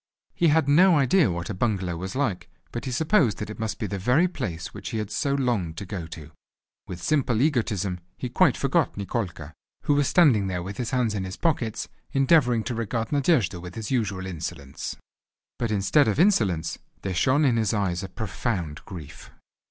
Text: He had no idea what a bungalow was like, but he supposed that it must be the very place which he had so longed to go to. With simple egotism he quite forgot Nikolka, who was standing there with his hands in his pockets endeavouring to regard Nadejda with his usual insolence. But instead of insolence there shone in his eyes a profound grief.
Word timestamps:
He 0.33 0.47
had 0.47 0.67
no 0.67 0.97
idea 0.97 1.29
what 1.29 1.51
a 1.51 1.53
bungalow 1.53 1.95
was 1.95 2.15
like, 2.15 2.49
but 2.71 2.85
he 2.85 2.91
supposed 2.91 3.37
that 3.37 3.51
it 3.51 3.59
must 3.59 3.77
be 3.77 3.85
the 3.85 3.99
very 3.99 4.27
place 4.27 4.73
which 4.73 4.89
he 4.89 4.97
had 4.97 5.11
so 5.11 5.35
longed 5.35 5.77
to 5.77 5.85
go 5.85 6.07
to. 6.07 6.31
With 6.87 7.03
simple 7.03 7.39
egotism 7.39 7.99
he 8.17 8.27
quite 8.27 8.57
forgot 8.57 8.97
Nikolka, 8.97 9.53
who 9.83 9.93
was 9.93 10.07
standing 10.07 10.47
there 10.47 10.63
with 10.63 10.77
his 10.77 10.89
hands 10.89 11.13
in 11.13 11.23
his 11.23 11.37
pockets 11.37 11.87
endeavouring 12.13 12.63
to 12.63 12.73
regard 12.73 13.09
Nadejda 13.11 13.61
with 13.61 13.75
his 13.75 13.91
usual 13.91 14.25
insolence. 14.25 14.95
But 15.59 15.69
instead 15.69 16.07
of 16.07 16.19
insolence 16.19 16.79
there 17.03 17.13
shone 17.13 17.45
in 17.45 17.57
his 17.57 17.71
eyes 17.71 18.01
a 18.01 18.09
profound 18.09 18.83
grief. 18.85 19.29